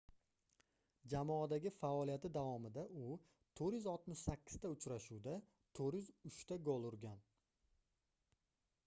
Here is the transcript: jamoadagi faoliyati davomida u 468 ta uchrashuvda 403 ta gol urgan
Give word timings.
jamoadagi 1.13 1.71
faoliyati 1.75 2.31
davomida 2.37 2.85
u 3.01 3.09
468 3.59 4.57
ta 4.63 4.71
uchrashuvda 4.77 5.35
403 5.81 6.47
ta 6.53 6.57
gol 6.69 6.89
urgan 6.93 7.21